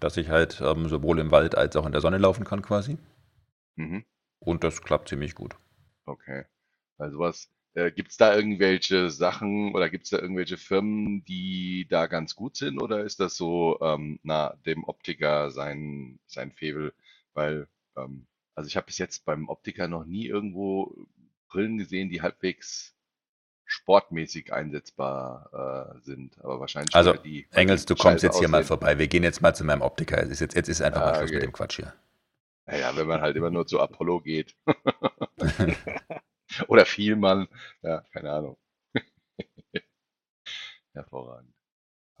[0.00, 2.98] dass ich halt ähm, sowohl im Wald als auch in der Sonne laufen kann quasi.
[3.76, 4.04] Mhm.
[4.40, 5.56] Und das klappt ziemlich gut.
[6.04, 6.44] Okay.
[6.96, 11.86] Weil sowas, äh, gibt es da irgendwelche Sachen oder gibt es da irgendwelche Firmen, die
[11.88, 16.92] da ganz gut sind oder ist das so, ähm, na, dem Optiker sein, sein Faible?
[17.34, 17.68] Weil,
[18.04, 21.06] ähm, also ich habe bis jetzt beim Optiker noch nie irgendwo
[21.48, 22.94] Brillen gesehen, die halbwegs
[23.64, 26.38] sportmäßig einsetzbar äh, sind.
[26.42, 28.98] Aber wahrscheinlich Also, die, Engels, du kommst scheiße jetzt hier mal vorbei.
[28.98, 30.22] Wir gehen jetzt mal zu meinem Optiker.
[30.22, 31.46] Es ist jetzt, jetzt ist einfach mal Ah, Schluss mit okay.
[31.46, 31.94] dem Quatsch hier.
[32.66, 34.56] Naja, wenn man halt immer nur zu Apollo geht.
[36.68, 37.48] Oder Vielmann.
[37.82, 38.56] Ja, keine Ahnung.
[40.94, 41.54] Hervorragend.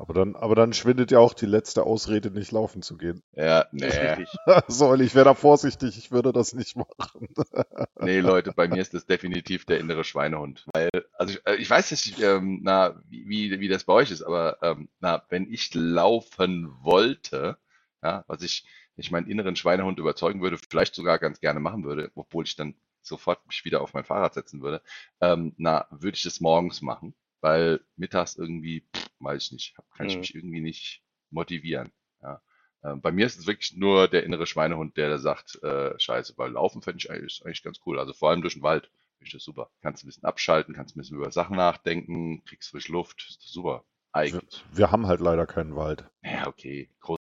[0.00, 3.24] Aber dann, aber dann schwindet ja auch die letzte Ausrede, nicht laufen zu gehen.
[3.32, 3.86] Ja, nee.
[3.86, 4.28] richtig.
[4.68, 7.28] So, ich wäre da vorsichtig, ich würde das nicht machen.
[8.00, 10.66] Nee, Leute, bei mir ist das definitiv der innere Schweinehund.
[10.72, 14.12] Weil, also ich, äh, ich weiß nicht, ähm, na, wie, wie wie das bei euch
[14.12, 17.58] ist, aber ähm, na, wenn ich laufen wollte,
[18.02, 18.64] ja, was ich,
[18.96, 22.76] ich meinen inneren Schweinehund überzeugen würde, vielleicht sogar ganz gerne machen würde, obwohl ich dann
[23.02, 24.80] sofort mich wieder auf mein Fahrrad setzen würde,
[25.20, 30.06] ähm, na, würde ich das morgens machen, weil mittags irgendwie, pff, weiß ich nicht, kann
[30.06, 30.20] ich Mhm.
[30.20, 31.92] mich irgendwie nicht motivieren.
[32.22, 32.40] Ja.
[32.84, 36.34] Ähm, bei mir ist es wirklich nur der innere Schweinehund, der da sagt, äh, scheiße,
[36.36, 37.98] weil Laufen fände ich eigentlich, ist eigentlich ganz cool.
[37.98, 38.84] Also vor allem durch den Wald
[39.18, 39.70] finde ich das super.
[39.82, 43.50] Kannst ein bisschen abschalten, kannst ein bisschen über Sachen nachdenken, kriegst frisch Luft, ist das
[43.50, 43.84] super.
[44.14, 44.64] Wir, Eigentlich.
[44.72, 46.04] wir haben halt leider keinen Wald.
[46.22, 47.18] Ja, okay, groß.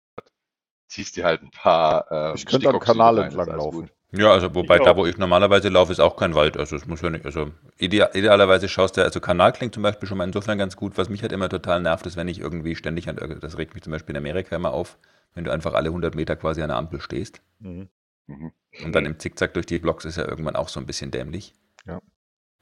[0.88, 3.80] Ziehst dir halt ein paar ähm, Ich könnte am Kanal entlang laufen.
[3.82, 3.92] gut.
[4.16, 6.56] Ja, also wobei da, wo ich normalerweise laufe, ist auch kein Wald.
[6.56, 10.08] Also es muss ja nicht, also idea, idealerweise schaust du, also Kanal klingt zum Beispiel
[10.08, 10.96] schon mal insofern ganz gut.
[10.98, 13.74] Was mich halt immer total nervt, ist, wenn ich irgendwie ständig an, irgend- das regt
[13.74, 14.98] mich zum Beispiel in Amerika immer auf,
[15.34, 17.88] wenn du einfach alle 100 Meter quasi an der Ampel stehst Mhm.
[18.26, 18.52] Mhm.
[18.84, 21.54] und dann im Zickzack durch die Blocks ist ja irgendwann auch so ein bisschen dämlich.
[21.86, 22.00] Ja.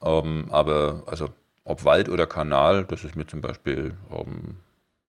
[0.01, 1.29] Ähm, aber also
[1.65, 4.57] ob Wald oder Kanal, das ist mir zum Beispiel ähm,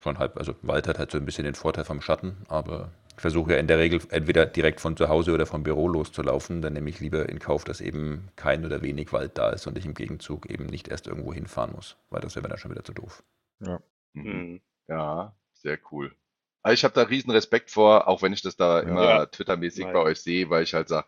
[0.03, 3.21] schon halb, also Wald hat halt so ein bisschen den Vorteil vom Schatten, aber ich
[3.21, 6.73] versuche ja in der Regel entweder direkt von zu Hause oder vom Büro loszulaufen, dann
[6.73, 9.85] nehme ich lieber in Kauf, dass eben kein oder wenig Wald da ist und ich
[9.87, 12.85] im Gegenzug eben nicht erst irgendwo hinfahren muss, weil das wäre mir dann schon wieder
[12.85, 13.23] zu doof.
[13.61, 13.79] Mhm.
[14.13, 14.61] Mhm.
[14.89, 16.15] Ja, sehr cool.
[16.63, 19.27] Also ich habe da riesen Respekt vor, auch wenn ich das da immer Ja.
[19.27, 21.07] Twitter-mäßig bei euch sehe, weil ich halt sage,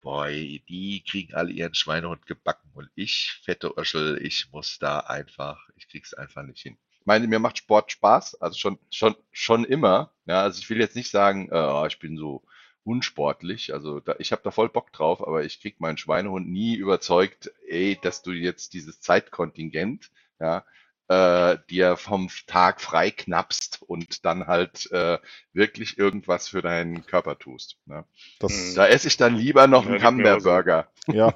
[0.00, 5.68] boah, die kriegen alle ihren Schweinehund gebacken und ich, fette Öschel, ich muss da einfach,
[5.76, 6.78] ich krieg's einfach nicht hin.
[7.00, 10.12] Ich meine, mir macht Sport Spaß, also schon, schon, schon immer.
[10.28, 12.42] Ja, also ich will jetzt nicht sagen, äh, oh, ich bin so
[12.84, 13.72] unsportlich.
[13.74, 17.50] Also da, ich habe da voll Bock drauf, aber ich krieg meinen Schweinehund nie überzeugt,
[17.66, 20.64] ey, dass du jetzt dieses Zeitkontingent, ja,
[21.08, 25.18] äh, dir vom Tag frei knappst und dann halt äh,
[25.54, 27.78] wirklich irgendwas für deinen Körper tust.
[27.86, 28.04] Ne?
[28.40, 29.98] Das, Da esse ich dann lieber noch einen.
[29.98, 30.88] Camembert-Burger.
[31.06, 31.30] ja,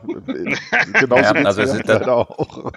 [1.01, 2.71] genauso Ja, also es ist das- leider auch.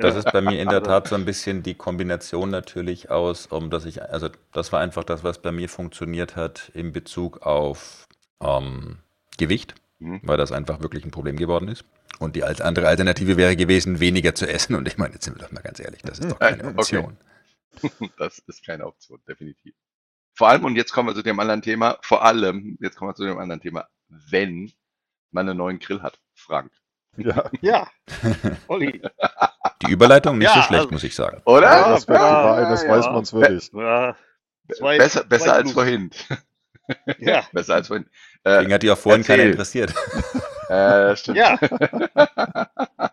[0.00, 3.46] Das ist bei mir in der Also- Tat so ein bisschen die Kombination natürlich aus,
[3.46, 7.42] um dass ich, also das war einfach das, was bei mir funktioniert hat in Bezug
[7.42, 8.06] auf
[8.40, 8.98] ähm,
[9.36, 10.20] Gewicht, Mhm.
[10.22, 11.84] weil das einfach wirklich ein Problem geworden ist.
[12.20, 14.74] Und die als andere Alternative wäre gewesen, weniger zu essen.
[14.76, 16.98] Und ich meine, jetzt sind wir doch mal ganz ehrlich, das ist doch keine Okay.
[16.98, 17.16] Option.
[18.18, 19.74] Das ist keine Option, definitiv.
[20.34, 23.14] Vor allem, und jetzt kommen wir zu dem anderen Thema, vor allem, jetzt kommen wir
[23.16, 24.72] zu dem anderen Thema, wenn
[25.32, 26.70] man einen neuen Grill hat, Frank.
[27.18, 27.88] Ja, Ja,
[28.68, 29.02] Olli.
[29.82, 31.42] Die Überleitung nicht so Ja, schlecht, also- muss ich sagen.
[31.44, 31.62] Oder?
[31.62, 33.12] Ja, das ja, das ja, weiß ja.
[33.12, 33.70] man's wirklich.
[33.72, 34.16] Ja,
[34.74, 36.10] zwei, besser besser zwei als vorhin.
[37.18, 38.06] Ja, besser als vorhin.
[38.44, 39.92] Deswegen Äh, hat die auch vorhin keiner interessiert.
[40.70, 41.36] äh, stimmt.
[41.36, 41.58] ja.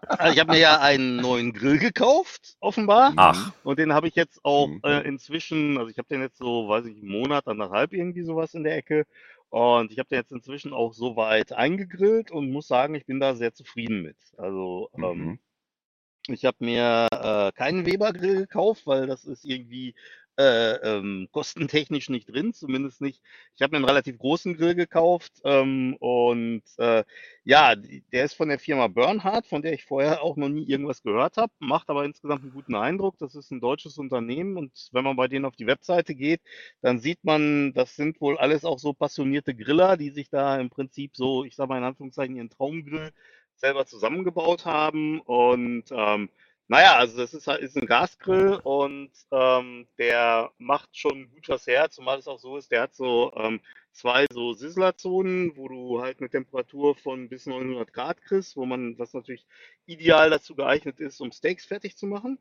[0.08, 3.12] Also ich habe mir ja einen neuen Grill gekauft, offenbar.
[3.18, 4.80] Ach, Und den habe ich jetzt auch Mhm.
[4.84, 8.54] äh, inzwischen, also ich habe den jetzt so, weiß ich, einen Monat, anderthalb irgendwie sowas
[8.54, 9.06] in der Ecke.
[9.56, 13.22] Und ich habe den jetzt inzwischen auch so weit eingegrillt und muss sagen, ich bin
[13.22, 14.18] da sehr zufrieden mit.
[14.38, 15.40] Also ähm, Mhm.
[16.28, 19.96] ich habe mir äh, keinen Weber-Grill gekauft, weil das ist irgendwie
[20.38, 23.22] äh, ähm, kostentechnisch nicht drin, zumindest nicht.
[23.56, 27.04] Ich habe mir einen relativ großen Grill gekauft ähm, und äh,
[27.44, 31.04] ja, der ist von der Firma Bernhard, von der ich vorher auch noch nie irgendwas
[31.04, 33.18] gehört habe, macht aber insgesamt einen guten Eindruck.
[33.20, 36.42] Das ist ein deutsches Unternehmen und wenn man bei denen auf die Webseite geht,
[36.82, 40.70] dann sieht man, das sind wohl alles auch so passionierte Griller, die sich da im
[40.70, 43.12] Prinzip so, ich sage mal in Anführungszeichen, ihren Traumgrill
[43.56, 46.30] selber zusammengebaut haben und ähm,
[46.68, 51.68] naja, also das ist halt ist ein Gasgrill und ähm, der macht schon gut was
[51.68, 56.02] her, zumal es auch so ist, der hat so ähm, zwei so Sizzler-Zonen, wo du
[56.02, 59.46] halt eine Temperatur von bis 900 Grad kriegst, wo man, was natürlich
[59.86, 62.40] ideal dazu geeignet ist, um Steaks fertig zu machen.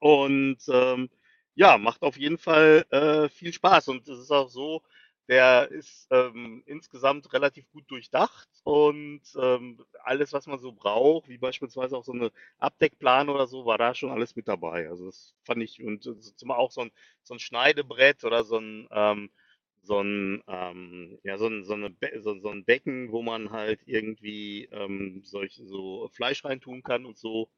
[0.00, 1.10] Und ähm,
[1.54, 3.88] ja, macht auf jeden Fall äh, viel Spaß.
[3.88, 4.82] Und es ist auch so,
[5.30, 11.38] der ist ähm, insgesamt relativ gut durchdacht und ähm, alles, was man so braucht, wie
[11.38, 14.88] beispielsweise auch so eine Abdeckplane oder so, war da schon alles mit dabei.
[14.90, 16.04] Also das fand ich und
[16.36, 19.30] zumal auch so ein, so ein Schneidebrett oder so ein ähm,
[19.82, 23.50] so ein ähm, ja so ein, so, eine Be so, so ein Becken, wo man
[23.52, 27.48] halt irgendwie ähm, solche so Fleisch reintun kann und so.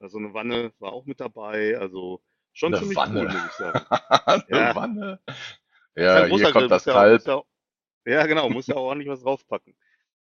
[0.00, 1.78] Also eine Wanne war auch mit dabei.
[1.78, 3.20] Also schon Eine ziemlich Wanne.
[3.20, 3.86] cool, muss ich sagen.
[4.26, 4.74] Eine Ja.
[4.76, 5.20] Wanne.
[5.96, 7.26] Ja hier großer kommt Grill, das Kalb.
[7.26, 7.42] ja,
[8.04, 9.74] ja genau, muss ja auch ordentlich was draufpacken.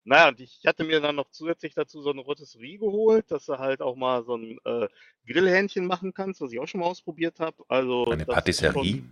[0.04, 3.58] naja, und ich hatte mir dann noch zusätzlich dazu so eine Rotisserie geholt, dass du
[3.58, 4.88] halt auch mal so ein äh,
[5.26, 7.64] Grillhähnchen machen kannst, was ich auch schon mal ausprobiert habe.
[7.68, 9.04] Also Eine Patisserie?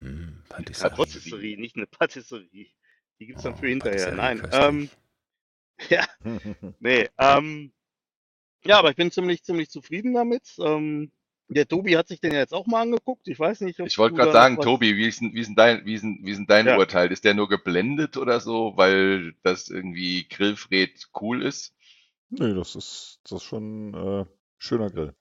[0.00, 0.96] Hm, Patisserie.
[0.96, 2.68] Rotisserie, nicht eine Patisserie.
[3.18, 4.12] Die gibt's dann Oh, für hinterher.
[4.12, 4.90] Nein, ähm,
[5.90, 6.06] ja,
[6.80, 7.72] nee, ähm,
[8.64, 10.54] ja, aber ich bin ziemlich, ziemlich zufrieden damit.
[10.58, 11.10] Ähm,
[11.54, 13.28] der Tobi hat sich den ja jetzt auch mal angeguckt.
[13.28, 15.56] Ich weiß nicht, ob Ich wollte gerade sagen, Tobi, wie ist, denn- wie ist denn
[15.56, 16.76] dein, wie ist denn, wie ist denn dein Ja.
[16.78, 17.10] Urteil?
[17.12, 21.74] Ist der nur geblendet oder so, weil das irgendwie Grillfred cool ist?
[22.30, 24.24] Nee, das ist, das ist schon äh,
[24.58, 25.14] schöner Grill.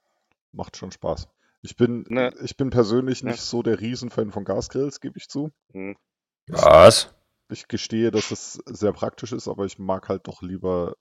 [0.53, 1.27] Macht schon Spaß.
[1.61, 2.33] Ich bin, Ne.
[2.43, 5.51] ich bin persönlich nicht so der Riesenfan von Gasgrills, gebe ich zu.
[5.73, 5.95] Hm.
[6.47, 7.13] Was?
[7.49, 10.95] Ich gestehe, dass es sehr praktisch ist, aber ich mag halt doch lieber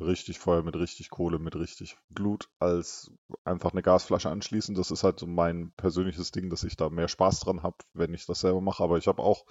[0.00, 3.10] richtig Feuer mit richtig Kohle, mit richtig Glut, als
[3.44, 4.74] einfach eine Gasflasche anschließen.
[4.74, 8.14] Das ist halt so mein persönliches Ding, dass ich da mehr Spaß dran habe, wenn
[8.14, 8.82] ich das selber mache.
[8.82, 9.44] Aber ich habe auch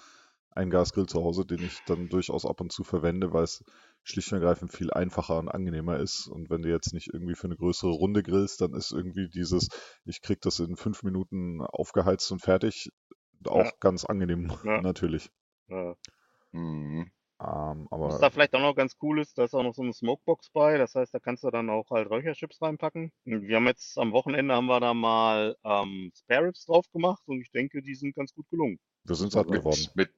[0.52, 3.64] einen Gasgrill zu Hause, den ich dann durchaus ab und zu verwende, weil es
[4.04, 6.28] schlicht und ergreifend viel einfacher und angenehmer ist.
[6.28, 9.68] Und wenn du jetzt nicht irgendwie für eine größere Runde grillst, dann ist irgendwie dieses,
[10.06, 12.90] ich krieg das in fünf Minuten aufgeheizt und fertig,
[13.46, 13.72] auch Ja.
[13.80, 14.82] ganz angenehm, Ja.
[14.82, 15.30] natürlich.
[15.70, 15.96] Ja.
[16.54, 17.12] Mhm.
[17.40, 19.84] Ähm, Was aber da vielleicht auch noch ganz cool ist, da ist auch noch so
[19.84, 20.78] eine Smokebox bei.
[20.80, 23.12] Das heißt, da kannst du dann auch halt Räucherchips reinpacken.
[23.26, 27.40] Wir haben jetzt am Wochenende haben wir da mal ähm, Spare Ribs drauf gemacht und
[27.42, 28.80] ich denke, die sind ganz gut gelungen.
[29.04, 29.88] wir sind satt Mit, geworden.
[29.94, 30.10] mit,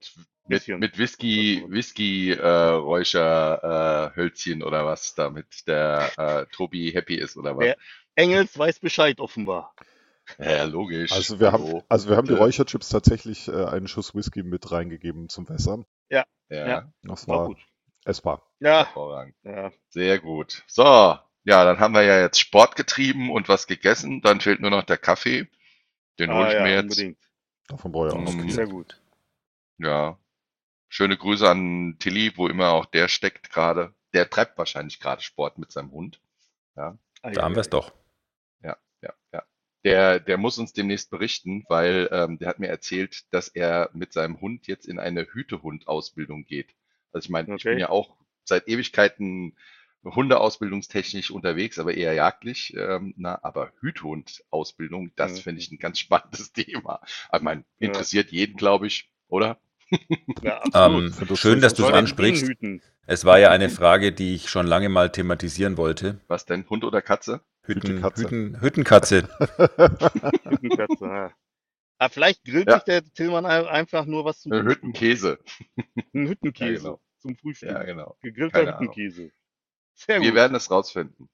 [0.47, 7.15] mit, mit Whisky, Whisky, äh, Räucher, äh, Hölzchen oder was, damit der äh, Tobi happy
[7.15, 7.65] ist oder was?
[7.65, 7.77] Der
[8.15, 9.73] Engels weiß Bescheid offenbar.
[10.38, 11.12] Ja, logisch.
[11.12, 12.43] Also wir haben, also wir haben die Bitte.
[12.43, 15.86] Räucherchips tatsächlich äh, einen Schuss Whisky mit reingegeben zum Wässern.
[16.09, 16.91] Ja, ja.
[17.03, 17.57] Das War war gut.
[18.05, 18.41] essbar.
[18.59, 19.35] Ja, hervorragend.
[19.43, 19.71] ja.
[19.89, 20.63] Sehr gut.
[20.67, 24.21] So, ja, dann haben wir ja jetzt Sport getrieben und was gegessen.
[24.21, 25.47] Dann fehlt nur noch der Kaffee.
[26.17, 26.83] Den hole Ah, ich ja, mir jetzt.
[26.83, 27.17] unbedingt.
[27.67, 28.51] Davon brauche ich auch viel.
[28.51, 29.01] Sehr gut.
[29.77, 30.17] Ja.
[30.89, 33.93] Schöne Grüße an Tilly, wo immer auch der steckt gerade.
[34.13, 36.19] Der treibt wahrscheinlich gerade Sport mit seinem Hund.
[36.75, 37.93] Da haben wir es doch.
[38.63, 39.43] Ja, ja, ja.
[39.85, 44.11] Der, der muss uns demnächst berichten, weil ähm, der hat mir erzählt, dass er mit
[44.13, 46.75] seinem Hund jetzt in eine Hütehund-Ausbildung geht.
[47.13, 47.79] Also ich meine, ich bin Okay.
[47.79, 49.55] ja auch seit Ewigkeiten
[50.03, 52.73] Hundeausbildungstechnisch unterwegs, aber eher jagdlich.
[52.77, 55.41] Ähm, na, aber Hütehund-Ausbildung, das Mhm.
[55.43, 57.01] finde ich ein ganz spannendes Thema.
[57.33, 57.87] Ich meine, Ja.
[57.87, 59.59] interessiert jeden, glaube ich, oder?
[60.41, 61.11] Ja, absolut.
[61.21, 62.51] Ähm, schön, dass du es ansprichst.
[63.07, 66.19] Es war ja eine Frage, die ich schon lange mal thematisieren wollte.
[66.27, 67.41] Was denn, Hund oder Katze?
[67.69, 68.03] Hütten.
[68.03, 69.29] Hütten, Hüttenkatze.
[70.49, 71.32] Hüttenkatze, ja.
[72.01, 72.75] Ah, vielleicht grillt Ja.
[72.75, 74.77] sich der Tillmann ein- einfach nur was zum Äh, Frühstück.
[74.77, 75.39] Hüttenkäse.
[76.13, 77.01] Ein Hüttenkäse Ja, genau.
[77.19, 77.69] zum Frühstück.
[77.69, 78.17] Ja, genau.
[78.21, 78.89] Gegrillter Keine Ahnung.
[78.89, 79.32] Hüttenkäse.
[79.95, 80.36] Sehr Wir gut.
[80.36, 81.29] werden es rausfinden.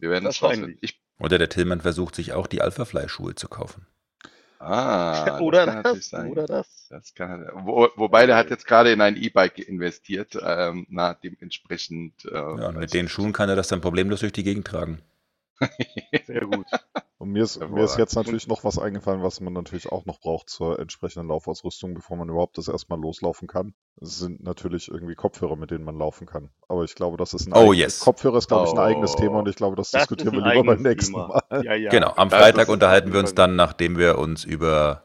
[0.00, 0.60] Wir werden es Wahrscheinlich.
[0.62, 0.78] rausfinden.
[0.82, 3.86] Ich, Oder der Tillmann versucht sich auch die Alpha-Fly-Schuhe zu kaufen.
[4.58, 6.30] ah, Oder das das, sein.
[6.30, 6.88] oder das.
[6.90, 12.24] Das kann, wo, wobei der hat jetzt gerade in ein E-Bike investiert, ähm, na, dementsprechend.
[12.24, 15.00] Äh, Ja, mit den Schuhen kann er das dann problemlos durch die Gegend tragen.
[16.26, 16.66] Sehr gut.
[17.18, 20.20] Und mir ist, mir ist jetzt natürlich noch was eingefallen, was man natürlich auch noch
[20.20, 23.74] braucht zur entsprechenden Laufausrüstung, bevor man überhaupt das erstmal loslaufen kann.
[23.96, 26.48] Das sind natürlich irgendwie Kopfhörer, mit denen man laufen kann.
[26.68, 28.00] Aber ich glaube, das ist ein Oh, yes.
[28.00, 28.82] Kopfhörer ist, glaube ich, ein Oh.
[28.82, 31.42] eigenes Thema und ich glaube, das, Das diskutieren wir lieber beim nächsten Thema.
[31.50, 31.62] Mal.
[31.62, 31.90] Ja, ja.
[31.90, 35.04] genau, am Freitag unterhalten wir uns dann, nachdem wir uns über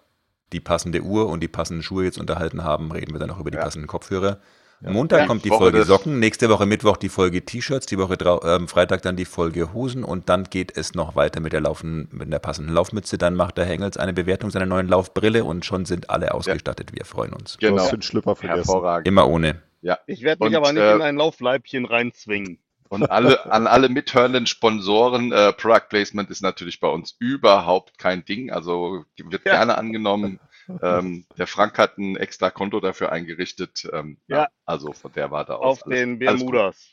[0.53, 3.51] die passende Uhr und die passenden Schuhe jetzt unterhalten haben, reden wir dann auch über
[3.51, 3.63] die Ja.
[3.63, 4.39] passenden Kopfhörer.
[4.81, 4.91] Ja.
[4.91, 5.27] Montag Ja.
[5.27, 9.01] kommt die Woche Folge Socken, nächste Woche Mittwoch die Folge T-Shirts, die Woche ähm, Freitag
[9.01, 12.39] dann die Folge Hosen und dann geht es noch weiter mit der Laufen, mit der
[12.39, 13.17] passenden Laufmütze.
[13.17, 16.91] Dann macht der Hengels eine Bewertung seiner neuen Laufbrille und schon sind alle ausgestattet.
[16.93, 17.57] Wir freuen uns.
[17.57, 17.81] Du Genau.
[17.81, 18.57] hast den Schlipper vergessen.
[18.65, 19.07] Hervorragend.
[19.07, 19.61] Immer ohne.
[19.81, 19.99] Ja.
[20.07, 22.59] Ich werde mich Und, aber nicht äh, in ein Laufleibchen reinzwingen.
[22.87, 28.23] Und alle, an alle mithörenden Sponsoren, äh, Product Placement ist natürlich bei uns überhaupt kein
[28.25, 28.51] Ding.
[28.51, 29.53] Also wird Ja.
[29.53, 30.39] gerne angenommen.
[30.81, 33.87] Ähm, der Frank hat ein extra Konto dafür eingerichtet.
[33.93, 34.37] Ähm, Ja.
[34.43, 34.47] ja.
[34.65, 35.81] Also von der Warte aus.
[35.81, 36.19] Auf alles- den.
[36.19, 36.89] Bermudas.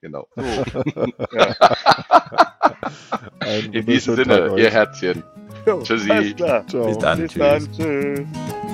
[0.00, 0.26] Genau.
[0.34, 0.42] So.
[3.40, 4.60] Ein In diesem Sinne, euch.
[4.62, 5.22] ihr Herzchen.
[5.66, 6.10] Jo, Tschüssi.
[6.10, 6.66] Alles klar.
[6.66, 6.86] Ciao.
[6.88, 7.20] Bis dann.
[7.20, 7.38] Bis Tschüss.
[7.40, 7.72] dann.
[7.72, 8.71] Tschüss.